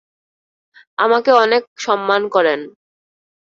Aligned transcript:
আমাকে 0.97 1.31
অনেক 1.43 1.63
সম্মান 1.77 2.21
করেন। 2.27 2.59